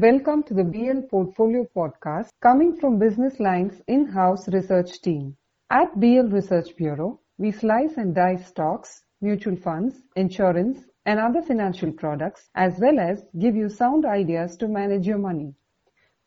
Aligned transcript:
Welcome 0.00 0.42
to 0.44 0.54
the 0.54 0.64
BL 0.64 1.00
Portfolio 1.10 1.66
Podcast 1.76 2.28
coming 2.42 2.76
from 2.76 2.98
Business 2.98 3.40
Line's 3.40 3.80
in-house 3.88 4.48
research 4.48 5.00
team. 5.00 5.36
At 5.70 5.98
BL 5.98 6.28
Research 6.28 6.76
Bureau, 6.76 7.20
we 7.38 7.50
slice 7.50 7.96
and 7.96 8.14
dice 8.14 8.46
stocks, 8.46 9.04
mutual 9.20 9.56
funds, 9.56 10.02
insurance, 10.16 10.84
and 11.04 11.18
other 11.18 11.40
financial 11.40 11.92
products, 11.92 12.48
as 12.54 12.78
well 12.78 12.98
as 12.98 13.24
give 13.38 13.56
you 13.56 13.68
sound 13.68 14.04
ideas 14.04 14.56
to 14.56 14.68
manage 14.68 15.06
your 15.06 15.18
money. 15.18 15.54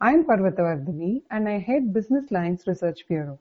I'm 0.02 0.24
Parvatha 0.24 0.60
Vardhini 0.60 1.24
and 1.30 1.50
I 1.50 1.60
head 1.60 1.94
Business 1.94 2.32
Line's 2.32 2.66
Research 2.66 3.08
Bureau. 3.08 3.40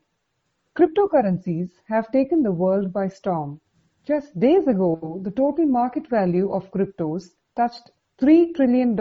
Cryptocurrencies 0.76 1.70
have 1.88 2.10
taken 2.12 2.42
the 2.42 2.52
world 2.52 2.92
by 2.92 3.08
storm. 3.08 3.60
Just 4.08 4.40
days 4.40 4.66
ago, 4.66 5.20
the 5.22 5.30
total 5.30 5.66
market 5.66 6.08
value 6.08 6.50
of 6.50 6.70
cryptos 6.70 7.24
touched 7.54 7.90
$3 8.18 8.54
trillion. 8.54 8.96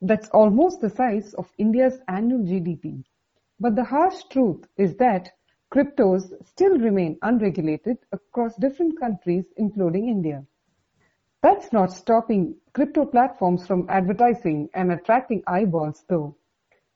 That's 0.00 0.28
almost 0.28 0.80
the 0.80 0.90
size 0.90 1.34
of 1.34 1.50
India's 1.58 1.98
annual 2.06 2.44
GDP. 2.44 3.02
But 3.58 3.74
the 3.74 3.82
harsh 3.82 4.22
truth 4.30 4.64
is 4.76 4.94
that 4.98 5.32
cryptos 5.74 6.32
still 6.46 6.78
remain 6.78 7.18
unregulated 7.22 7.98
across 8.12 8.54
different 8.54 9.00
countries, 9.00 9.46
including 9.56 10.08
India. 10.08 10.44
That's 11.42 11.72
not 11.72 11.90
stopping 11.90 12.54
crypto 12.74 13.04
platforms 13.04 13.66
from 13.66 13.86
advertising 13.88 14.68
and 14.72 14.92
attracting 14.92 15.42
eyeballs 15.48 16.04
though. 16.08 16.36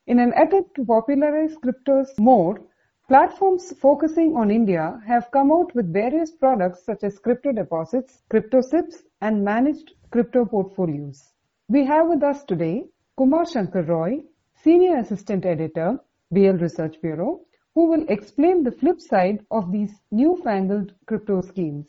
In 0.07 0.21
an 0.21 0.33
attempt 0.35 0.77
to 0.77 0.85
popularize 0.85 1.57
cryptos 1.57 2.17
more, 2.21 2.61
platforms 3.09 3.73
focusing 3.81 4.37
on 4.37 4.51
India 4.51 5.01
have 5.07 5.31
come 5.31 5.53
out 5.53 5.73
with 5.77 5.93
various 5.93 6.33
products 6.33 6.85
such 6.85 7.05
as 7.05 7.21
crypto 7.21 7.53
deposits, 7.53 8.23
crypto 8.31 8.61
SIPs, 8.61 9.05
and 9.21 9.45
managed 9.45 9.93
crypto 10.11 10.45
portfolios. 10.45 11.33
We 11.69 11.85
have 11.87 12.09
with 12.09 12.23
us 12.25 12.45
today 12.45 12.85
Kumar 13.17 13.47
Shankar 13.47 13.83
Roy, 13.83 14.23
Senior 14.57 14.99
Assistant 14.99 15.47
Editor, 15.47 16.01
BL 16.33 16.59
Research 16.67 17.01
Bureau, 17.01 17.43
who 17.75 17.87
will 17.87 18.05
explain 18.09 18.65
the 18.65 18.73
flip 18.73 19.01
side 19.01 19.39
of 19.53 19.71
these 19.71 19.93
newfangled 20.11 20.93
crypto 21.07 21.43
schemes. 21.43 21.87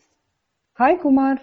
Hi 0.74 0.96
Kumar. 0.96 1.40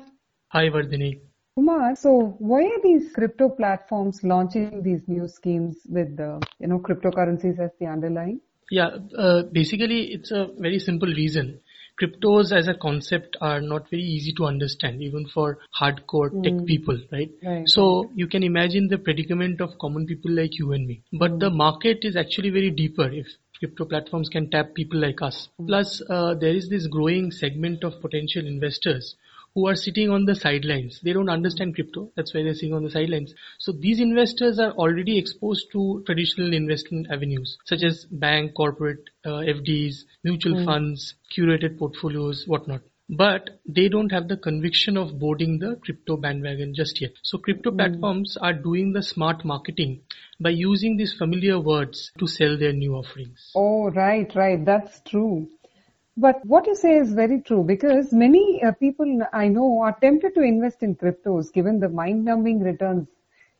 Hi 0.50 0.70
Vardhini. 0.70 1.20
Kumar, 1.56 1.96
so 1.96 2.36
why 2.40 2.64
are 2.64 2.82
these 2.82 3.12
crypto 3.14 3.50
platforms 3.50 4.24
launching 4.24 4.84
these 4.84 5.08
new 5.08 5.28
schemes 5.28 5.78
with 5.90 6.16
the, 6.16 6.42
you 6.60 6.68
know, 6.68 6.80
cryptocurrencies 6.80 7.60
as 7.60 7.72
the 7.80 7.86
underlying? 7.86 8.40
Yeah, 8.72 8.90
uh, 9.18 9.44
basically 9.52 10.14
it's 10.14 10.32
a 10.32 10.48
very 10.58 10.80
simple 10.80 11.08
reason. 11.08 11.60
Cryptos 12.02 12.52
as 12.52 12.68
a 12.68 12.74
concept 12.74 13.38
are 13.40 13.62
not 13.62 13.90
very 13.90 14.04
easy 14.04 14.34
to 14.34 14.46
understand 14.46 15.02
even 15.02 15.28
for 15.28 15.60
hardcore 15.80 16.30
mm. 16.30 16.44
tech 16.44 16.66
people, 16.66 17.00
right? 17.12 17.32
right? 17.42 17.70
So 17.70 18.12
you 18.16 18.28
can 18.28 18.44
imagine 18.44 18.90
the 18.90 18.98
predicament 18.98 19.62
of 19.62 19.78
common 19.80 20.06
people 20.06 20.32
like 20.32 20.58
you 20.60 20.74
and 20.74 20.86
me. 20.86 21.04
But 21.14 21.32
mm. 21.32 21.40
the 21.40 21.52
market 21.52 22.00
is 22.02 22.18
actually 22.18 22.50
very 22.50 22.70
deeper 22.72 23.10
if 23.10 23.28
crypto 23.60 23.86
platforms 23.86 24.30
can 24.30 24.50
tap 24.50 24.74
people 24.74 25.00
like 25.00 25.22
us. 25.22 25.50
Plus, 25.66 26.02
uh, 26.10 26.34
there 26.36 26.56
is 26.56 26.70
this 26.70 26.88
growing 26.88 27.32
segment 27.32 27.84
of 27.84 28.02
potential 28.02 28.46
investors 28.46 29.16
who 29.54 29.68
are 29.68 29.76
sitting 29.76 30.10
on 30.10 30.26
the 30.26 30.36
sidelines. 30.36 31.00
They 31.02 31.14
don't 31.14 31.30
understand 31.30 31.76
crypto. 31.76 32.12
That's 32.16 32.34
why 32.34 32.44
they're 32.44 32.54
sitting 32.54 32.74
on 32.74 32.84
the 32.84 32.92
sidelines. 32.92 33.34
So 33.58 33.72
these 33.72 34.02
investors 34.02 34.60
are 34.60 34.72
already 34.72 35.18
exposed 35.18 35.72
to 35.72 36.04
traditional 36.06 36.54
investment 36.54 37.08
avenues 37.10 37.58
such 37.66 37.84
as 37.84 38.06
bank, 38.06 38.54
corporate, 38.54 39.10
uh, 39.26 39.44
FDs, 39.56 40.04
mutual 40.24 40.56
mm. 40.56 40.66
funds, 40.66 41.16
curated 41.36 41.78
portfolios, 41.78 42.46
whatnot 42.48 42.82
but 43.10 43.62
they 43.68 43.88
don't 43.88 44.12
have 44.12 44.28
the 44.28 44.38
conviction 44.38 44.98
of 44.98 45.20
boarding 45.20 45.60
the 45.60 45.76
crypto 45.84 46.18
bandwagon 46.18 46.74
just 46.74 47.00
yet. 47.02 47.12
So 47.24 47.38
crypto 47.38 47.72
mm. 47.72 47.78
platforms 47.78 48.38
are 48.38 48.54
doing 48.54 48.94
the 48.94 49.04
smart 49.04 49.46
marketing 49.46 50.02
by 50.40 50.50
using 50.50 50.98
these 50.98 51.14
familiar 51.14 51.60
words 51.60 52.12
to 52.20 52.28
sell 52.28 52.58
their 52.58 52.74
new 52.74 52.96
offerings. 52.96 53.52
Oh, 53.56 53.90
right, 53.92 54.34
right. 54.36 54.64
That's 54.64 55.02
true. 55.02 55.48
But 56.18 56.46
what 56.46 56.66
you 56.66 56.76
say 56.76 56.96
is 56.98 57.14
very 57.14 57.42
true 57.42 57.64
because 57.64 58.14
many 58.14 58.64
uh, 58.64 58.72
people 58.72 59.20
I 59.34 59.50
know 59.50 59.82
are 59.82 59.98
tempted 60.00 60.34
to 60.36 60.42
invest 60.42 60.82
in 60.82 60.96
cryptos 60.96 61.52
given 61.52 61.80
the 61.80 61.90
mind-numbing 61.90 62.62
returns 62.62 63.08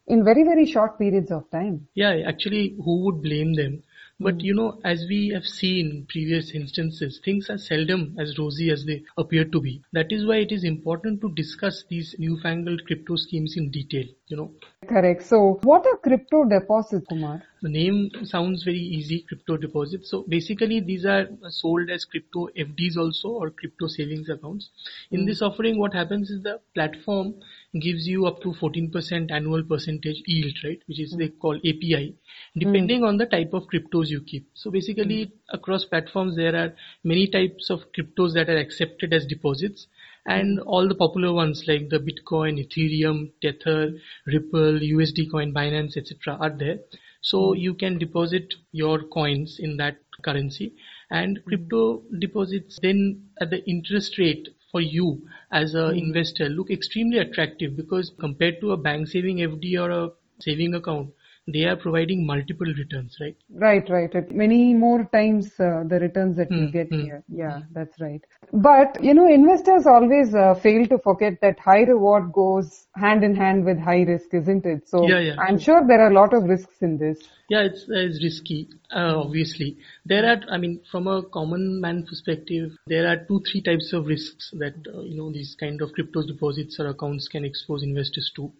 in 0.08 0.24
very, 0.24 0.44
very 0.44 0.66
short 0.66 0.98
periods 0.98 1.32
of 1.32 1.50
time. 1.52 1.88
Yeah, 1.96 2.22
actually, 2.28 2.76
who 2.84 3.04
would 3.06 3.22
blame 3.22 3.54
them? 3.54 3.84
But 4.20 4.36
hmm. 4.36 4.40
you 4.42 4.54
know, 4.54 4.80
as 4.84 5.06
we 5.10 5.30
have 5.30 5.46
seen 5.46 5.90
in 5.90 6.06
previous 6.06 6.52
instances, 6.52 7.20
things 7.24 7.50
are 7.50 7.58
seldom 7.58 8.16
as 8.20 8.38
rosy 8.38 8.70
as 8.70 8.86
they 8.86 9.04
appear 9.18 9.46
to 9.46 9.62
be. 9.62 9.82
That 9.92 10.12
is 10.12 10.26
why 10.26 10.38
it 10.38 10.52
is 10.52 10.64
important 10.64 11.22
to 11.22 11.34
discuss 11.34 11.84
these 11.90 12.16
newfangled 12.18 12.86
crypto 12.86 13.16
schemes 13.18 13.58
in 13.58 13.72
detail, 13.72 14.06
you 14.28 14.38
know. 14.38 14.52
Correct. 14.88 15.24
So 15.24 15.60
what 15.64 15.86
are 15.86 15.98
crypto 15.98 16.46
deposits, 16.46 17.06
Kumar? 17.08 17.44
The 17.62 17.70
name 17.70 18.12
sounds 18.26 18.64
very 18.64 18.80
easy, 18.80 19.26
crypto 19.28 19.58
deposits. 19.58 20.12
So 20.12 20.24
basically 20.28 20.80
these 20.80 21.06
are 21.06 21.28
sold 21.50 21.90
as 21.90 22.06
crypto 22.06 22.50
FDs 22.56 22.98
also 22.98 23.30
or 23.30 23.50
crypto 23.50 23.88
savings 23.88 24.30
accounts. 24.30 24.70
In 25.12 25.22
mm. 25.22 25.28
this 25.28 25.42
offering, 25.42 25.80
what 25.80 25.94
happens 25.94 26.30
is 26.30 26.44
the 26.44 26.60
platform 26.76 27.36
gives 27.80 28.08
you 28.08 28.26
up 28.26 28.42
to 28.42 28.54
14% 28.54 29.32
annual 29.32 29.64
percentage 29.64 30.22
yield, 30.26 30.56
right? 30.64 30.80
Which 30.86 31.00
is 31.00 31.16
mm. 31.16 31.20
they 31.20 31.30
call 31.30 31.60
APY, 31.60 32.14
depending 32.56 33.02
mm. 33.02 33.08
on 33.08 33.18
the 33.18 33.26
type 33.26 33.54
of 33.54 33.64
cryptos 33.74 34.10
you 34.10 34.22
keep. 34.22 34.48
So 34.54 34.70
basically, 34.70 35.26
mm. 35.26 35.32
across 35.50 35.86
platforms, 35.86 36.36
there 36.36 36.56
are 36.56 36.74
many 37.04 37.28
types 37.28 37.70
of 37.70 37.82
cryptos 37.98 38.34
that 38.34 38.50
are 38.50 38.58
accepted 38.58 39.14
as 39.14 39.26
deposits, 39.26 39.88
and 40.26 40.60
all 40.62 40.88
the 40.88 40.96
popular 40.96 41.32
ones 41.34 41.66
like 41.68 41.90
the 41.90 42.00
Bitcoin, 42.00 42.60
Ethereum, 42.60 43.32
Tether, 43.42 43.94
Ripple, 44.26 44.80
USD 44.80 45.30
Coin, 45.32 45.54
Binance, 45.54 45.98
etc. 45.98 46.38
are 46.40 46.50
there. 46.50 46.80
So 47.22 47.54
you 47.54 47.74
can 47.74 47.98
deposit 47.98 48.54
your 48.72 49.04
coins 49.04 49.58
in 49.60 49.78
that 49.78 49.98
currency, 50.24 50.74
and 51.10 51.44
crypto 51.46 52.04
deposits 52.20 52.80
then 52.82 53.30
at 53.42 53.50
the 53.50 53.64
interest 53.66 54.18
rate 54.18 54.48
for 54.72 54.82
you 54.82 55.26
as 55.52 55.74
an 55.74 55.92
mm. 55.92 55.98
investor 55.98 56.50
look 56.50 56.70
extremely 56.70 57.18
attractive 57.18 57.76
because 57.78 58.12
compared 58.20 58.60
to 58.60 58.74
a 58.74 58.78
bank 58.78 59.08
saving 59.08 59.38
FD 59.38 59.80
or 59.80 59.90
a 59.90 60.10
saving 60.40 60.74
account, 60.76 61.12
they 61.48 61.64
are 61.66 61.76
providing 61.76 62.26
multiple 62.26 62.66
returns, 62.66 63.18
right? 63.22 63.36
Right, 63.54 63.88
right. 63.90 64.32
Many 64.32 64.74
more 64.74 65.08
times 65.14 65.52
uh, 65.60 65.84
the 65.88 66.00
returns 66.02 66.38
that 66.38 66.50
mm, 66.50 66.62
you 66.62 66.72
get 66.72 66.90
mm, 66.90 67.04
here. 67.04 67.24
Yeah, 67.30 67.60
mm. 67.60 67.68
that's 67.72 68.00
right. 68.02 68.24
But, 68.52 69.04
you 69.04 69.14
know, 69.14 69.28
investors 69.28 69.86
always 69.86 70.34
uh, 70.34 70.56
fail 70.56 70.88
to 70.88 70.98
forget 70.98 71.40
that 71.42 71.60
high 71.60 71.84
reward 71.84 72.34
goes 72.34 72.88
hand 72.96 73.24
in 73.24 73.36
hand 73.36 73.64
with 73.64 73.80
high 73.80 74.02
risk, 74.04 74.34
isn't 74.34 74.66
it? 74.66 74.90
So 74.90 75.08
yeah, 75.08 75.20
yeah, 75.20 75.36
I'm 75.40 75.60
sure 75.60 75.86
there 75.88 76.02
are 76.02 76.10
a 76.10 76.14
lot 76.14 76.34
of 76.34 76.44
risks 76.44 76.82
in 76.82 76.98
this. 76.98 77.20
Yeah, 77.48 77.62
it's, 77.62 77.86
it's 77.90 78.24
risky, 78.24 78.70
uh, 78.90 79.14
obviously. 79.18 79.78
There 80.04 80.26
are, 80.26 80.42
I 80.50 80.58
mean, 80.58 80.82
from 80.90 81.06
a 81.06 81.22
common 81.22 81.80
man 81.80 82.08
perspective, 82.08 82.72
there 82.88 83.08
are 83.08 83.18
two, 83.18 83.40
three 83.52 83.62
types 83.62 83.94
of 83.94 84.08
risks 84.08 84.50
that, 84.58 84.74
uh, 84.92 85.02
you 85.02 85.16
know, 85.16 85.32
these 85.32 85.56
kind 85.60 85.80
of 85.84 85.92
crypto 85.94 86.26
deposits 86.26 86.80
or 86.80 86.88
accounts 86.88 87.28
can 87.28 87.46
expose 87.46 87.84
investors 87.84 88.32
to. 88.36 88.52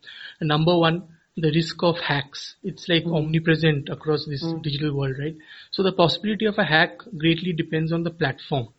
Number 0.42 0.78
one, 0.78 1.08
the 1.38 1.52
risk 1.52 1.84
of 1.84 2.00
hacks. 2.00 2.56
It's 2.64 2.88
like 2.88 3.04
mm. 3.04 3.16
omnipresent 3.16 3.90
across 3.90 4.26
this 4.26 4.44
mm. 4.44 4.62
digital 4.62 4.96
world, 4.96 5.16
right? 5.20 5.36
So 5.72 5.84
the 5.84 5.92
possibility 5.92 6.46
of 6.46 6.58
a 6.58 6.64
hack 6.64 7.00
greatly 7.18 7.52
depends 7.54 7.92
on 7.92 8.04
the 8.04 8.12
platform 8.12 8.70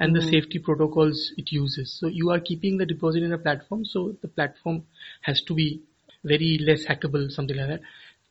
and 0.00 0.14
the 0.14 0.20
hmm. 0.20 0.30
safety 0.30 0.58
protocols 0.58 1.32
it 1.36 1.52
uses. 1.52 1.96
So 1.98 2.08
you 2.08 2.30
are 2.30 2.40
keeping 2.40 2.78
the 2.78 2.86
deposit 2.86 3.22
in 3.22 3.32
a 3.32 3.38
platform, 3.38 3.84
so 3.84 4.16
the 4.22 4.28
platform 4.28 4.84
has 5.22 5.42
to 5.42 5.54
be 5.54 5.82
very 6.24 6.58
less 6.60 6.84
hackable, 6.84 7.30
something 7.30 7.56
like 7.56 7.68
that. 7.68 7.80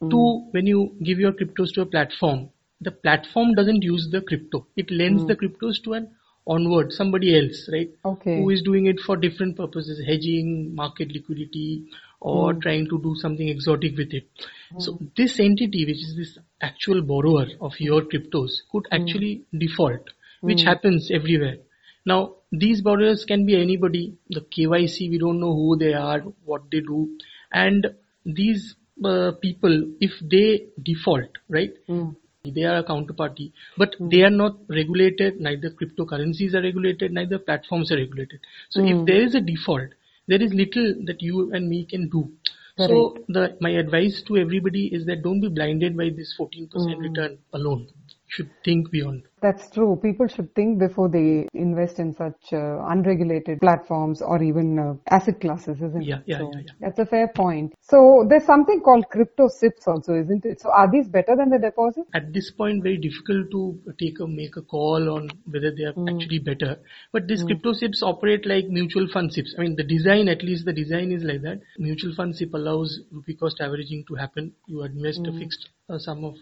Hmm. 0.01 0.09
Two, 0.09 0.47
when 0.51 0.67
you 0.67 0.95
give 1.01 1.19
your 1.19 1.31
cryptos 1.31 1.73
to 1.75 1.81
a 1.81 1.85
platform, 1.85 2.50
the 2.81 2.91
platform 2.91 3.53
doesn't 3.53 3.81
use 3.81 4.09
the 4.11 4.21
crypto. 4.21 4.67
It 4.75 4.91
lends 4.91 5.21
hmm. 5.21 5.27
the 5.27 5.35
cryptos 5.35 5.81
to 5.83 5.94
an 5.94 6.09
onward 6.45 6.91
somebody 6.91 7.38
else, 7.38 7.69
right? 7.71 7.89
Okay. 8.03 8.41
Who 8.41 8.50
is 8.50 8.61
doing 8.61 8.88
it 8.88 9.00
for 9.00 9.15
different 9.15 9.55
purposes, 9.55 10.03
hedging, 10.05 10.75
market 10.75 11.11
liquidity, 11.11 11.85
or 12.23 12.53
mm. 12.53 12.61
trying 12.61 12.88
to 12.88 13.00
do 13.01 13.13
something 13.15 13.50
exotic 13.50 13.97
with 13.97 14.13
it. 14.13 14.25
Mm. 14.74 14.81
So 14.81 14.97
this 15.18 15.39
entity, 15.39 15.86
which 15.86 16.01
is 16.07 16.15
this 16.15 16.38
actual 16.62 17.01
borrower 17.01 17.47
of 17.59 17.74
your 17.80 18.01
cryptos, 18.03 18.51
could 18.71 18.88
hmm. 18.89 19.01
actually 19.01 19.44
default, 19.57 20.09
which 20.42 20.62
hmm. 20.62 20.68
happens 20.68 21.12
everywhere. 21.12 21.57
Now, 22.06 22.36
these 22.51 22.81
borrowers 22.81 23.25
can 23.25 23.45
be 23.45 23.62
anybody. 23.62 24.15
The 24.30 24.42
KYC, 24.42 25.09
we 25.09 25.18
don't 25.18 25.39
know 25.39 25.53
who 25.53 25.77
they 25.77 25.94
are, 25.94 26.19
what 26.45 26.63
they 26.71 26.80
do, 26.80 27.18
and 27.51 27.88
these 28.25 28.75
uh, 29.03 29.31
people, 29.42 29.92
if 30.00 30.12
they 30.21 30.68
default, 30.81 31.30
right? 31.50 31.74
Mm. 31.89 32.15
They 32.45 32.63
are 32.63 32.77
a 32.80 32.83
counterparty, 32.83 33.53
but 33.77 33.97
mm. 34.00 34.12
they 34.12 34.21
are 34.24 34.30
not 34.30 34.57
regulated. 34.68 35.39
Neither 35.39 35.69
cryptocurrencies 35.71 36.53
are 36.53 36.62
regulated, 36.62 37.13
neither 37.13 37.39
platforms 37.39 37.92
are 37.92 37.97
regulated. 37.97 38.39
So 38.69 38.81
if 38.81 38.97
hmm. 38.97 39.06
there 39.06 39.21
is 39.21 39.36
a 39.36 39.42
default, 39.42 39.89
there 40.27 40.41
is 40.41 40.53
little 40.53 40.95
that 41.05 41.21
you 41.21 41.51
and 41.53 41.69
me 41.69 41.85
can 41.85 42.09
do. 42.09 42.31
Correct. 42.77 42.89
So 42.89 43.17
the 43.27 43.57
my 43.61 43.71
advice 43.71 44.23
to 44.27 44.37
everybody 44.37 44.87
is 44.87 45.05
that 45.05 45.21
don't 45.23 45.41
be 45.41 45.49
blinded 45.49 45.95
by 45.95 46.09
this 46.09 46.35
14% 46.39 46.69
mm. 46.71 46.97
return 46.97 47.37
alone. 47.53 47.87
You 47.87 48.15
should 48.27 48.49
think 48.65 48.89
beyond. 48.89 49.23
That's 49.44 49.69
true. 49.72 50.00
People 50.01 50.28
should 50.30 50.56
think 50.56 50.80
before 50.80 51.10
they 51.10 51.50
invest 51.54 52.00
in 52.00 52.13
such 52.16 52.54
uh, 52.54 52.80
unregulated 52.88 53.60
platforms 53.60 54.22
or 54.22 54.42
even 54.42 54.80
uh, 54.80 54.94
asset 55.13 55.42
classes, 55.42 55.81
isn't 55.81 56.01
Yeah, 56.01 56.19
it? 56.19 56.24
yeah, 56.28 56.38
so 56.38 56.51
yeah, 56.54 56.62
yeah. 56.66 56.72
That's 56.80 57.00
a 57.00 57.06
fair 57.06 57.28
point. 57.28 57.74
So 57.81 58.25
there's 58.30 58.45
something 58.45 58.80
called 58.80 59.10
crypto 59.12 59.50
SIPs 59.50 59.86
also, 59.86 60.16
isn't 60.16 60.45
it? 60.45 60.62
So 60.62 60.72
are 60.72 60.90
these 60.90 61.10
better 61.10 61.36
than 61.36 61.50
the 61.50 61.60
deposit? 61.60 62.06
At 62.13 62.31
this 62.31 62.51
point, 62.51 62.84
very 62.84 62.98
difficult 62.98 63.51
to 63.51 63.62
take 64.00 64.22
a 64.22 64.28
make 64.28 64.56
a 64.56 64.62
call 64.62 65.10
on 65.10 65.30
whether 65.51 65.72
they 65.75 65.84
are 65.84 65.98
actually 66.07 66.40
better. 66.40 66.80
But 67.12 67.28
these 67.28 67.44
crypto 67.44 67.74
SIPs 67.74 68.01
operate 68.01 68.45
like 68.45 68.68
mutual 68.69 69.10
fund 69.12 69.34
SIPs. 69.34 69.56
I 69.57 69.63
mean, 69.63 69.75
the 69.75 69.84
design, 69.84 70.30
at 70.30 70.42
least 70.42 70.63
the 70.63 70.72
design 70.72 71.12
is 71.12 71.22
like 71.22 71.42
that. 71.42 71.60
Mutual 71.78 72.16
fund 72.16 72.34
SIP 72.34 72.54
allows 72.54 73.01
rupee 73.12 73.36
cost 73.36 73.60
averaging 73.60 74.06
to 74.07 74.16
happen. 74.16 74.54
You 74.68 74.84
invest 74.84 75.28
a 75.28 75.34
fixed 75.34 75.68
uh, 75.90 75.98
sum 76.00 76.24
of 76.24 76.36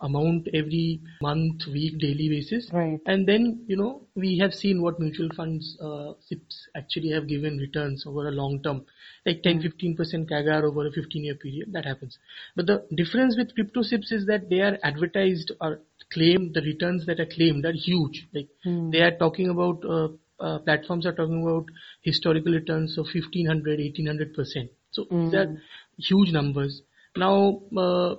amount 0.00 0.48
every 0.54 1.00
month, 1.20 1.66
week, 1.66 1.98
daily 1.98 2.28
basis. 2.28 2.47
Right. 2.72 3.00
And 3.06 3.26
then, 3.26 3.64
you 3.66 3.76
know, 3.76 4.02
we 4.14 4.38
have 4.38 4.54
seen 4.54 4.82
what 4.82 4.98
mutual 4.98 5.28
funds, 5.36 5.76
uh, 5.80 6.12
SIPs 6.26 6.68
actually 6.76 7.10
have 7.10 7.26
given 7.28 7.58
returns 7.58 8.04
over 8.06 8.28
a 8.28 8.30
long 8.30 8.62
term, 8.62 8.84
like 9.24 9.42
10, 9.42 9.62
15% 9.62 10.28
CAGR 10.28 10.64
over 10.64 10.86
a 10.86 10.92
15 10.92 11.24
year 11.24 11.34
period. 11.34 11.72
That 11.72 11.84
happens. 11.84 12.18
But 12.56 12.66
the 12.66 12.86
difference 12.94 13.36
with 13.36 13.54
crypto 13.54 13.82
SIPs 13.82 14.12
is 14.12 14.26
that 14.26 14.48
they 14.50 14.60
are 14.60 14.78
advertised 14.82 15.52
or 15.60 15.80
claimed, 16.12 16.54
the 16.54 16.62
returns 16.62 17.06
that 17.06 17.20
are 17.20 17.26
claimed 17.26 17.64
are 17.64 17.72
huge. 17.72 18.28
Like 18.32 18.48
they 18.92 19.00
are 19.00 19.16
talking 19.16 19.48
about, 19.50 19.84
uh, 19.84 20.08
uh, 20.40 20.58
platforms 20.60 21.04
are 21.04 21.12
talking 21.12 21.42
about 21.42 21.66
historical 22.02 22.52
returns 22.52 22.96
of 22.96 23.06
1500, 23.06 23.80
1800%. 23.80 24.70
So 24.90 25.06
these 25.10 25.34
are 25.34 25.60
huge 25.96 26.32
numbers. 26.32 26.82
Now, 27.16 27.62
uh, 27.76 28.14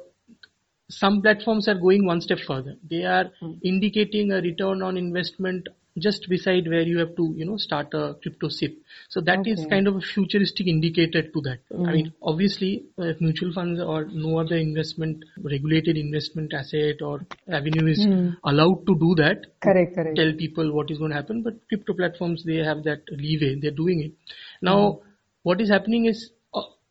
some 0.89 1.21
platforms 1.21 1.67
are 1.67 1.75
going 1.75 2.05
one 2.05 2.21
step 2.21 2.39
further. 2.39 2.75
They 2.89 3.03
are 3.03 3.31
hmm. 3.39 3.53
indicating 3.63 4.31
a 4.31 4.41
return 4.41 4.81
on 4.81 4.97
investment 4.97 5.67
just 5.97 6.29
beside 6.29 6.67
where 6.67 6.81
you 6.81 6.97
have 6.99 7.15
to, 7.15 7.33
you 7.35 7.45
know, 7.45 7.57
start 7.57 7.93
a 7.93 8.15
crypto 8.21 8.47
SIP. 8.47 8.77
So 9.09 9.21
that 9.21 9.45
is 9.45 9.59
Okay. 9.59 9.69
kind 9.69 9.87
of 9.87 9.97
a 9.97 10.01
futuristic 10.01 10.67
indicator 10.67 11.23
to 11.23 11.41
that. 11.41 11.59
I 11.71 11.75
hmm. 11.75 11.91
mean, 11.91 12.13
obviously, 12.21 12.85
uh, 12.97 13.03
if 13.03 13.21
mutual 13.21 13.51
funds 13.53 13.81
or 13.81 14.05
no 14.05 14.39
other 14.39 14.55
investment, 14.55 15.23
regulated 15.43 15.97
investment 15.97 16.53
asset 16.53 17.01
or 17.01 17.25
avenue 17.47 17.87
is 17.87 18.03
hmm. 18.05 18.29
allowed 18.43 18.85
to 18.87 18.97
do 18.97 19.13
that, 19.15 19.45
Correct, 19.61 19.95
correct. 19.95 20.15
tell 20.15 20.33
people 20.33 20.73
what 20.73 20.89
is 20.89 20.97
going 20.97 21.11
to 21.11 21.17
happen. 21.17 21.43
But 21.43 21.67
crypto 21.67 21.93
platforms, 21.93 22.43
they 22.43 22.57
have 22.57 22.83
that 22.83 23.01
leeway. 23.11 23.59
They're 23.59 23.71
doing 23.71 24.01
it. 24.01 24.13
Now, 24.61 25.01
what 25.43 25.61
is 25.61 25.69
happening 25.69 26.05
is 26.05 26.31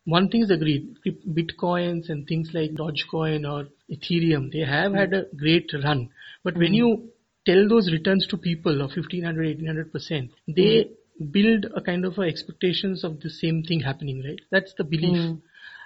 one 0.09 0.29
thing 0.29 0.43
is 0.43 0.49
agreed. 0.49 0.97
Bitcoins 1.05 2.09
and 2.09 2.27
things 2.27 2.49
like 2.53 2.71
Dogecoin 2.71 3.49
or 3.51 3.67
Ethereum, 3.91 4.51
they 4.51 4.59
have 4.59 4.93
had 4.93 5.13
a 5.13 5.25
great 5.35 5.71
run. 5.83 6.09
But 6.43 6.57
when 6.57 6.73
you 6.73 7.09
tell 7.45 7.67
those 7.67 7.91
returns 7.91 8.27
to 8.27 8.37
people 8.37 8.81
of 8.81 8.91
1500, 8.95 9.45
1800 9.45 9.91
percent, 9.91 10.31
they 10.47 10.89
build 11.31 11.65
a 11.75 11.81
kind 11.81 12.05
of 12.05 12.17
a 12.17 12.21
expectations 12.21 13.03
of 13.03 13.19
the 13.21 13.29
same 13.29 13.63
thing 13.63 13.81
happening, 13.81 14.23
right? 14.23 14.39
That's 14.51 14.73
the 14.77 14.83
belief. 14.83 15.37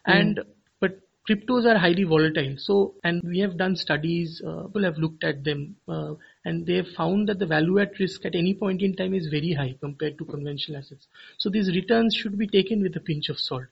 And 0.05 0.39
but 0.79 0.99
cryptos 1.29 1.65
are 1.65 1.77
highly 1.77 2.03
volatile. 2.03 2.55
So, 2.57 2.95
and 3.03 3.21
we 3.23 3.39
have 3.39 3.57
done 3.57 3.75
studies, 3.75 4.41
uh, 4.45 4.63
people 4.63 4.83
have 4.83 4.97
looked 4.97 5.23
at 5.23 5.43
them, 5.43 5.75
uh, 5.87 6.15
and 6.45 6.65
they 6.65 6.75
have 6.75 6.89
found 6.89 7.29
that 7.29 7.39
the 7.39 7.45
value 7.45 7.79
at 7.79 7.97
risk 7.99 8.25
at 8.25 8.35
any 8.35 8.53
point 8.53 8.81
in 8.81 8.95
time 8.95 9.13
is 9.13 9.27
very 9.27 9.53
high 9.53 9.75
compared 9.79 10.17
to 10.17 10.25
conventional 10.25 10.79
assets. 10.79 11.07
So 11.37 11.49
these 11.49 11.69
returns 11.73 12.15
should 12.15 12.37
be 12.37 12.47
taken 12.47 12.81
with 12.83 12.95
a 12.95 12.99
pinch 12.99 13.29
of 13.29 13.39
salt. 13.39 13.67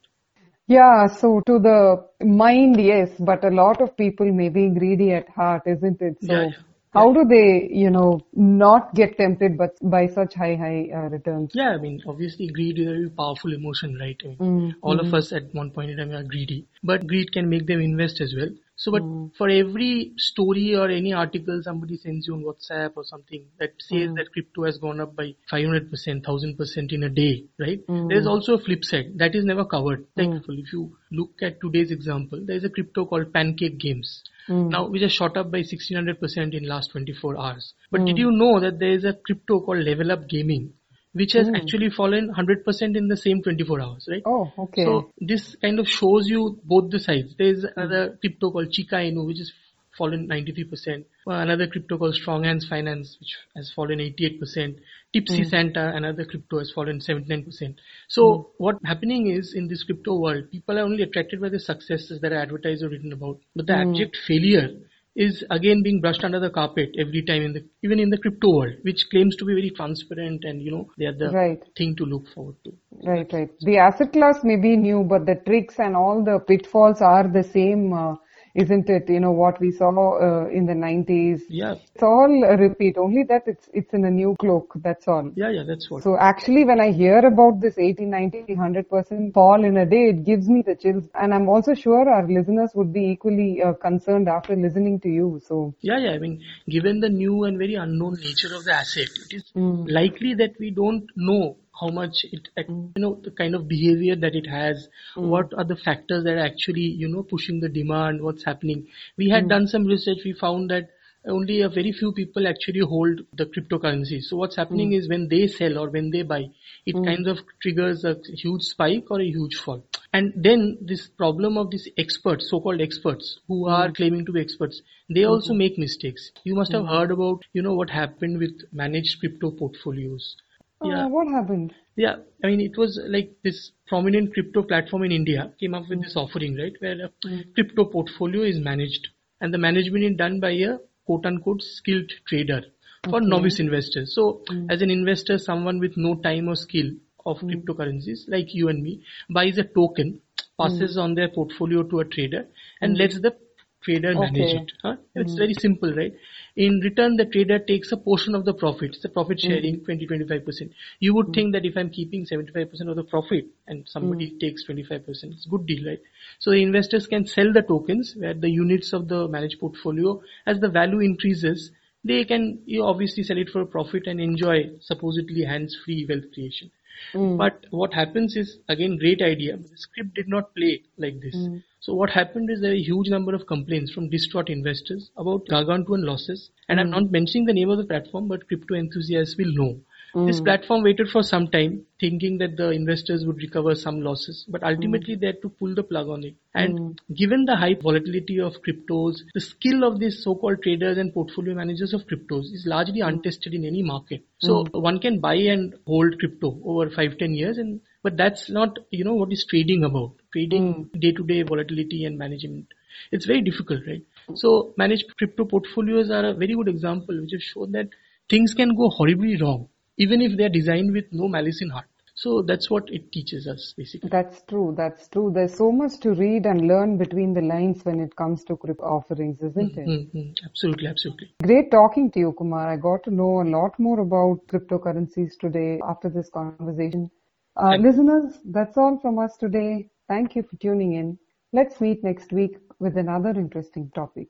Yeah, 0.68 1.08
so 1.08 1.42
to 1.48 1.60
the 1.60 2.08
mind, 2.24 2.80
yes, 2.80 3.10
but 3.20 3.44
a 3.44 3.50
lot 3.50 3.82
of 3.82 3.96
people 3.98 4.32
may 4.32 4.50
be 4.50 4.70
greedy 4.70 5.12
at 5.14 5.28
heart, 5.30 5.64
isn't 5.66 6.02
it? 6.02 6.18
So 6.22 6.34
Yeah, 6.34 6.44
yeah. 6.44 6.52
how 6.94 7.12
do 7.12 7.26
they, 7.26 7.68
you 7.72 7.90
know, 7.90 8.22
not 8.34 8.94
get 8.96 9.18
tempted 9.18 9.58
but 9.58 9.72
by 9.82 10.08
such 10.08 10.34
high, 10.36 10.56
high 10.56 10.90
uh, 10.94 11.10
returns? 11.10 11.52
Yeah, 11.54 11.72
I 11.72 11.78
mean, 11.78 12.02
obviously 12.08 12.48
greed 12.48 12.80
is 12.80 12.88
a 12.88 12.92
very 12.92 13.10
powerful 13.10 13.54
emotion, 13.54 13.98
right? 14.00 14.20
I 14.24 14.28
mean, 14.28 14.76
all 14.82 15.00
of 15.00 15.14
us 15.14 15.32
at 15.34 15.54
one 15.54 15.72
point 15.72 15.92
in 15.92 15.98
time 15.98 16.12
are 16.12 16.24
greedy, 16.24 16.68
but 16.84 17.06
greed 17.08 17.34
can 17.34 17.50
make 17.50 17.68
them 17.68 17.82
invest 17.82 18.22
as 18.22 18.34
well. 18.38 18.50
So, 18.82 18.92
but 18.92 19.04
hmm. 19.04 19.28
for 19.38 19.48
every 19.48 20.14
story 20.18 20.76
or 20.76 20.90
any 20.90 21.14
article 21.14 21.62
somebody 21.64 21.98
sends 21.98 22.28
you 22.28 22.34
on 22.34 22.44
WhatsApp 22.44 22.94
or 22.96 23.04
something 23.04 23.46
that 23.60 23.74
says 23.80 24.08
hmm. 24.10 24.16
that 24.16 24.32
crypto 24.34 24.66
has 24.66 24.80
gone 24.80 25.00
up 25.00 25.16
by 25.16 25.36
500%, 25.54 25.92
1000% 25.92 26.92
in 26.92 27.04
a 27.04 27.10
day, 27.10 27.46
right? 27.60 27.80
Hmm. 27.88 28.08
There's 28.08 28.26
also 28.26 28.56
a 28.56 28.60
flip 28.60 28.84
side 28.84 29.20
that 29.20 29.36
is 29.36 29.46
never 29.46 29.66
covered. 29.66 30.08
Thankful. 30.18 30.58
If 30.58 30.74
you 30.74 30.98
look 31.12 31.44
at 31.44 31.62
today's 31.62 31.92
example, 31.92 32.44
there 32.44 32.56
is 32.56 32.64
a 32.64 32.72
crypto 32.72 33.06
called 33.06 33.32
Pancake 33.32 33.78
Games. 33.78 34.24
Now, 34.50 34.90
which 34.90 35.04
has 35.04 35.14
shot 35.14 35.38
up 35.38 35.52
by 35.52 35.60
1600% 35.60 36.58
in 36.58 36.68
last 36.68 36.92
24 36.92 37.40
hours. 37.40 37.74
But 37.92 38.06
did 38.06 38.18
you 38.18 38.32
know 38.32 38.60
that 38.60 38.80
there 38.80 38.92
is 38.92 39.06
a 39.06 39.14
crypto 39.14 39.62
called 39.62 39.86
Level 39.86 40.12
Up 40.12 40.28
Gaming, 40.28 40.74
which 41.14 41.34
has 41.34 41.48
hmm. 41.48 41.56
actually 41.56 41.90
fallen 41.90 42.34
100% 42.34 42.98
in 42.98 43.08
the 43.08 43.18
same 43.18 43.42
24 43.42 43.82
hours, 43.82 44.08
right? 44.10 44.22
Oh, 44.26 44.52
okay. 44.58 44.86
So 44.86 45.12
this 45.20 45.56
kind 45.56 45.80
of 45.80 45.88
shows 45.88 46.28
you 46.28 46.60
both 46.64 46.90
the 46.90 47.00
sides. 47.00 47.36
There 47.38 47.48
is 47.48 47.64
hmm. 47.64 47.80
another 47.80 48.18
crypto 48.20 48.52
called 48.52 48.72
Chica 48.72 48.96
Inu, 48.96 49.26
which 49.26 49.40
has 49.40 49.52
fallen 49.98 50.28
93%. 50.28 51.04
Uh, 51.28 51.32
Another 51.32 51.68
crypto 51.68 51.98
called 51.98 52.16
Strong 52.16 52.46
Hands 52.46 52.66
Finance, 52.66 53.18
which 53.20 53.36
has 53.56 53.72
fallen 53.76 54.00
88%. 54.00 54.80
Tipsy 55.14 55.44
hmm. 55.44 55.50
Santa, 55.50 55.92
another 55.94 56.26
crypto 56.26 56.60
has 56.60 56.72
fallen 56.72 57.00
79%. 57.00 57.76
So 58.08 58.52
what 58.58 58.78
happening 58.86 59.28
is 59.28 59.54
in 59.54 59.68
this 59.68 59.84
crypto 59.84 60.18
world, 60.18 60.50
people 60.52 60.80
are 60.80 60.84
only 60.84 61.04
attracted 61.04 61.42
by 61.42 61.50
the 61.50 61.60
successes 61.60 62.22
that 62.22 62.32
are 62.32 62.42
advertised 62.42 62.84
or 62.84 62.90
written 62.90 63.12
about. 63.12 63.40
But 63.56 63.68
the 63.68 63.76
abject 63.76 64.18
failure 64.26 64.70
is 65.16 65.44
again 65.50 65.82
being 65.84 66.00
brushed 66.00 66.24
under 66.24 66.40
the 66.40 66.50
carpet 66.50 66.90
every 66.98 67.22
time 67.24 67.42
in 67.44 67.54
the 67.54 67.66
even 67.84 68.00
in 68.00 68.10
the 68.10 68.18
crypto 68.18 68.56
world, 68.56 68.74
which 68.84 69.10
claims 69.10 69.36
to 69.38 69.46
be 69.46 69.54
very 69.54 69.70
transparent 69.70 70.44
and 70.44 70.62
you 70.62 70.72
know 70.72 70.88
they 70.98 71.06
are 71.06 71.18
the 71.18 71.32
Right. 71.32 71.62
thing 71.78 71.96
to 71.98 72.06
look 72.06 72.28
forward 72.30 72.56
to. 72.66 72.72
Right, 73.04 73.32
right. 73.34 73.50
The 73.62 73.78
asset 73.78 74.14
class 74.14 74.44
may 74.44 74.56
be 74.56 74.78
new, 74.78 75.04
but 75.04 75.26
the 75.26 75.36
tricks 75.46 75.80
and 75.80 75.96
all 75.96 76.24
the 76.24 76.40
pitfalls 76.40 77.02
are 77.02 77.28
the 77.28 77.44
same, 77.44 77.92
uh, 77.94 78.16
isn't 78.56 78.90
it? 78.90 79.10
You 79.10 79.20
know, 79.20 79.32
what 79.32 79.60
we 79.60 79.72
saw 79.72 79.90
uh, 80.20 80.48
in 80.50 80.66
the 80.66 80.74
90s. 80.74 81.42
Yeah, 81.50 81.76
It's 81.94 82.04
all 82.04 82.44
a 82.44 82.58
repeat, 82.58 82.98
only 82.98 83.24
that 83.30 83.44
it's, 83.48 83.70
it's 83.74 83.94
in 83.94 84.06
a 84.06 84.12
new 84.12 84.36
cloak, 84.40 84.74
that's 84.84 85.08
all. 85.08 85.32
yeah, 85.36 85.50
yeah. 85.50 85.64
That's 85.68 85.90
what. 85.90 86.04
So 86.04 86.18
actually 86.18 86.66
when 86.66 86.80
I 86.80 86.92
hear 86.92 87.20
about 87.20 87.62
this 87.62 87.78
80, 87.78 88.06
90, 88.06 88.44
100% 88.56 89.34
fall 89.34 89.64
in 89.64 89.78
a 89.78 89.86
day, 89.86 90.10
it 90.10 90.24
gives 90.26 90.48
me 90.50 90.64
the 90.66 90.76
chills. 90.76 91.06
And 91.14 91.34
I'm 91.34 91.48
also 91.50 91.74
sure 91.74 92.10
our 92.10 92.28
listeners 92.28 92.72
would 92.76 92.92
be 92.94 93.06
equally 93.12 93.62
uh, 93.62 93.74
concerned 93.74 94.28
after 94.30 94.56
listening 94.56 95.00
to 95.02 95.10
you. 95.10 95.42
So, 95.46 95.74
Yeah, 95.82 96.00
yeah. 96.00 96.12
I 96.12 96.18
mean, 96.20 96.42
given 96.68 97.00
the 97.00 97.10
new 97.10 97.44
and 97.46 97.58
very 97.58 97.76
unknown 97.76 98.16
nature 98.16 98.56
of 98.56 98.64
the 98.66 98.74
asset, 98.74 99.08
it 99.30 99.36
is 99.36 99.44
likely 99.56 100.34
that 100.36 100.60
we 100.60 100.72
don't 100.72 101.06
know 101.16 101.58
how 101.82 101.90
much 101.90 102.24
it, 102.32 102.48
you 102.56 102.92
know, 102.96 103.20
the 103.24 103.32
kind 103.32 103.56
of 103.56 103.68
behavior 103.68 104.16
that 104.16 104.36
it 104.36 104.48
has, 104.48 104.88
hmm. 105.16 105.28
what 105.28 105.52
are 105.58 105.66
the 105.66 105.76
factors 105.76 106.24
that 106.24 106.36
are 106.36 106.46
actually, 106.46 106.82
you 106.82 107.08
know, 107.08 107.24
pushing 107.24 107.60
the 107.60 107.70
demand, 107.70 108.22
what's 108.22 108.44
happening. 108.44 108.88
We 109.18 109.30
had 109.30 109.44
hmm. 109.44 109.50
done 109.50 109.68
some 109.68 109.86
research, 109.86 110.20
we 110.24 110.34
found 110.34 110.70
that 110.70 110.90
only 111.28 111.62
a 111.62 111.70
very 111.70 111.92
few 111.92 112.12
people 112.12 112.48
actually 112.48 112.80
hold 112.80 113.22
the 113.34 113.46
cryptocurrency. 113.46 114.22
So 114.22 114.38
what's 114.38 114.56
happening 114.56 114.90
hmm. 114.90 115.00
is 115.00 115.10
when 115.10 115.28
they 115.28 115.48
sell 115.48 115.80
or 115.80 115.90
when 115.90 116.12
they 116.12 116.22
buy, 116.22 116.50
it 116.86 116.94
kind 116.94 117.28
of 117.28 117.40
triggers 117.62 118.04
a 118.06 118.18
huge 118.26 118.64
spike 118.64 119.06
or 119.10 119.20
a 119.20 119.26
huge 119.26 119.56
fall. 119.56 119.84
And 120.14 120.34
then 120.36 120.78
this 120.82 121.08
problem 121.08 121.58
of 121.58 121.72
these 121.72 121.88
experts, 121.98 122.50
so-called 122.50 122.82
experts, 122.82 123.40
who 123.48 123.68
are 123.68 123.92
claiming 123.92 124.26
to 124.26 124.32
be 124.32 124.42
experts, 124.42 124.82
they 125.10 125.24
also 125.24 125.54
make 125.54 125.78
mistakes. 125.78 126.32
You 126.44 126.56
must 126.56 126.74
have 126.74 126.86
heard 126.86 127.12
about, 127.12 127.44
you 127.54 127.62
know, 127.62 127.74
what 127.74 127.90
happened 127.90 128.40
with 128.40 128.62
managed 128.72 129.20
crypto 129.20 129.52
portfolios. 129.52 130.36
Uh, 130.82 131.08
what 131.08 131.28
happened? 131.28 131.74
Yeah, 131.96 132.16
I 132.44 132.48
mean, 132.48 132.62
it 132.62 132.78
was 132.78 133.00
like 133.08 133.36
this 133.44 133.72
prominent 133.88 134.34
crypto 134.34 134.64
platform 134.64 135.04
in 135.04 135.12
India 135.12 135.54
came 135.60 135.74
up 135.74 135.84
with 135.90 136.02
this 136.02 136.16
mm. 136.16 136.24
offering, 136.24 136.56
right, 136.58 136.74
where 136.80 137.06
a 137.06 137.28
mm. 137.28 137.54
crypto 137.54 137.86
portfolio 137.86 138.44
is 138.44 138.60
managed 138.60 139.10
and 139.40 139.54
the 139.54 139.58
management 139.58 140.04
is 140.04 140.16
done 140.18 140.40
by 140.40 140.52
a 140.52 140.78
quote 141.06 141.26
unquote 141.26 141.62
skilled 141.62 142.12
trader 142.28 142.62
for 143.10 143.20
novice 143.20 143.60
investors. 143.60 144.16
So, 144.16 144.42
mm. 144.50 144.68
as 144.72 144.82
an 144.82 144.92
investor, 144.92 145.38
someone 145.38 145.80
with 145.80 145.98
no 145.98 146.16
time 146.16 146.48
or 146.48 146.56
skill 146.56 146.92
of 147.26 147.40
cryptocurrencies 147.40 148.22
like 148.28 148.54
you 148.54 148.70
and 148.70 148.82
me 148.82 149.04
buys 149.30 149.58
a 149.58 149.64
token, 149.64 150.22
passes 150.60 150.98
on 150.98 151.16
their 151.16 151.30
portfolio 151.30 151.84
to 151.84 152.00
a 152.00 152.06
trader, 152.06 152.48
and 152.82 152.98
lets 152.98 153.20
the 153.20 153.36
trader 153.84 154.14
manage 154.14 154.42
Okay. 154.42 154.58
it. 154.58 154.72
Huh? 154.82 154.96
It's 155.16 155.34
hmm. 155.34 155.38
very 155.38 155.54
simple, 155.54 155.94
right? 155.94 156.14
In 156.56 156.80
return, 156.80 157.16
the 157.18 157.26
trader 157.26 157.60
takes 157.60 157.92
a 157.92 157.98
portion 157.98 158.36
of 158.36 158.46
the 158.46 158.54
profit. 158.54 158.96
It's 158.96 159.06
a 159.06 159.10
profit 159.10 159.40
sharing, 159.40 159.82
20-25%. 159.82 160.72
You 161.00 161.14
would 161.16 161.28
hmm. 161.28 161.34
think 161.34 161.54
that 161.54 161.66
if 161.66 161.78
I'm 161.78 161.90
keeping 161.90 162.26
75% 162.26 162.90
of 162.90 162.96
the 162.96 163.04
profit 163.04 163.46
and 163.68 163.88
somebody 163.88 164.30
hmm. 164.30 164.38
takes 164.38 164.66
25%, 164.66 165.08
it's 165.08 165.46
a 165.46 165.50
good 165.50 165.66
deal, 165.66 165.86
right? 165.86 166.02
So 166.40 166.52
the 166.52 166.62
investors 166.62 167.08
can 167.08 167.26
sell 167.26 167.52
the 167.54 167.62
tokens 167.62 168.16
where 168.16 168.34
the 168.34 168.50
units 168.50 168.94
of 168.94 169.08
the 169.08 169.28
managed 169.28 169.60
portfolio, 169.60 170.22
as 170.46 170.60
the 170.60 170.70
value 170.70 171.00
increases, 171.00 171.72
they 172.04 172.26
can 172.26 172.60
you 172.66 172.84
obviously 172.84 173.24
sell 173.24 173.38
it 173.38 173.50
for 173.50 173.62
a 173.62 173.66
profit 173.66 174.08
and 174.08 174.20
enjoy 174.20 174.72
supposedly 174.80 175.44
hands-free 175.44 176.06
wealth 176.10 176.34
creation. 176.34 176.72
Mm. 177.14 177.38
But 177.38 177.66
what 177.72 177.94
happens 177.94 178.36
is 178.36 178.58
again 178.70 178.98
great 178.98 179.22
idea. 179.22 179.58
The 179.58 179.78
script 179.78 180.14
did 180.14 180.28
not 180.28 180.56
play 180.56 180.84
like 180.98 181.20
this. 181.22 181.36
Mm. 181.36 181.64
So 181.80 181.94
what 181.94 182.12
happened 182.12 182.50
is 182.50 182.62
there 182.62 182.72
were 182.72 182.78
a 182.78 182.82
huge 182.82 183.10
number 183.10 183.34
of 183.34 183.48
complaints 183.48 183.92
from 183.92 184.10
distraught 184.10 184.50
investors 184.50 185.10
about 185.18 185.48
gargantuan 185.48 186.04
losses. 186.04 186.50
And 186.70 186.78
mm. 186.78 186.84
I'm 186.84 186.90
not 186.92 187.12
mentioning 187.12 187.46
the 187.46 187.54
name 187.54 187.70
of 187.70 187.78
the 187.78 187.86
platform, 187.86 188.28
but 188.28 188.48
crypto 188.48 188.76
enthusiasts 188.76 189.36
will 189.38 189.52
know. 189.54 189.80
Mm. 190.14 190.28
This 190.28 190.42
platform 190.42 190.84
waited 190.84 191.10
for 191.10 191.24
some 191.24 191.48
time, 191.48 191.86
thinking 192.00 192.38
that 192.40 192.58
the 192.58 192.72
investors 192.72 193.26
would 193.26 193.38
recover 193.38 193.76
some 193.76 194.02
losses, 194.02 194.46
but 194.48 194.64
ultimately 194.64 195.16
mm. 195.16 195.22
they 195.22 195.28
had 195.28 195.42
to 195.42 195.50
pull 195.50 195.74
the 195.74 195.84
plug 195.84 196.10
on 196.10 196.24
it. 196.26 196.36
And 196.54 196.78
mm. 196.78 196.98
given 197.16 197.46
the 197.46 197.56
high 197.56 197.76
volatility 197.76 198.40
of 198.40 198.56
cryptos, 198.62 199.22
the 199.34 199.40
skill 199.40 199.86
of 199.86 200.00
these 200.00 200.22
so-called 200.22 200.64
traders 200.64 200.98
and 200.98 201.14
portfolio 201.14 201.56
managers 201.56 201.94
of 201.94 202.06
cryptos 202.08 202.54
is 202.54 202.66
largely 202.66 203.00
mm. 203.00 203.08
untested 203.08 203.54
in 203.54 203.64
any 203.64 203.84
market. 203.84 204.26
So 204.40 204.66
mm. 204.66 204.82
one 204.82 205.00
can 205.00 205.20
buy 205.20 205.36
and 205.36 205.76
hold 205.88 206.20
crypto 206.20 206.60
over 206.66 206.90
five, 206.90 207.18
ten 207.18 207.34
years, 207.34 207.58
and 207.58 207.80
but 208.04 208.18
that's 208.18 208.50
not 208.50 208.80
you 208.90 209.06
know 209.06 209.14
what 209.14 209.32
is 209.32 209.46
trading 209.46 209.86
about. 209.86 210.16
Trading 210.34 210.90
mm. 210.94 211.00
day-to-day 211.00 211.44
volatility 211.44 212.04
and 212.04 212.18
management. 212.18 212.68
It's 213.14 213.26
very 213.26 213.42
difficult, 213.42 213.82
right? 213.88 214.04
So 214.36 214.74
managed 214.78 215.16
crypto 215.18 215.46
portfolios 215.46 216.12
are 216.12 216.26
a 216.26 216.34
very 216.34 216.54
good 216.56 216.68
example, 216.68 217.20
which 217.22 217.32
have 217.32 217.42
shown 217.42 217.72
that 217.72 217.88
things 218.30 218.54
can 218.54 218.76
go 218.76 218.90
horribly 218.90 219.38
wrong 219.42 219.68
even 219.98 220.22
if 220.22 220.38
they're 220.38 220.50
designed 220.50 220.94
with 220.94 221.06
no 221.12 221.28
malice 221.28 221.62
in 221.62 221.70
heart. 221.70 221.86
So 222.16 222.42
that's 222.42 222.70
what 222.70 222.90
it 222.90 223.12
teaches 223.12 223.48
us 223.48 223.74
basically. 223.76 224.10
That's 224.10 224.42
true. 224.44 224.74
That's 224.78 225.08
true. 225.08 225.32
There's 225.34 225.56
so 225.56 225.72
much 225.72 226.00
to 226.02 226.14
read 226.14 226.46
and 226.46 226.68
learn 226.68 226.98
between 226.98 227.34
the 227.34 227.42
lines 227.42 227.84
when 227.84 228.00
it 228.00 228.16
comes 228.16 228.44
to 228.46 228.58
crypto 228.58 228.84
offerings, 228.84 229.42
isn't 229.42 229.76
mm-hmm, 229.76 229.92
it? 229.92 230.14
Mm-hmm. 230.14 230.46
Absolutely, 230.46 230.88
absolutely. 230.88 231.34
Great 231.42 231.72
talking 231.72 232.12
to 232.12 232.20
you, 232.20 232.34
Kumar. 232.38 232.70
I 232.70 232.78
got 232.78 233.04
to 233.06 233.12
know 233.12 233.42
a 233.42 233.48
lot 233.58 233.80
more 233.80 234.02
about 234.02 234.46
cryptocurrencies 234.48 235.32
today 235.40 235.80
after 235.88 236.10
this 236.10 236.30
conversation. 236.30 237.10
Uh, 237.56 237.76
listeners, 237.78 238.40
that's 238.46 238.78
all 238.78 239.00
from 239.02 239.18
us 239.18 239.38
today. 239.38 239.90
Thank 240.08 240.36
you 240.36 240.44
for 240.44 240.58
tuning 240.58 240.94
in. 240.94 241.18
Let's 241.54 241.82
meet 241.82 242.04
next 242.04 242.32
week 242.32 242.58
with 242.80 242.98
another 242.98 243.32
interesting 243.32 243.92
topic. 243.96 244.28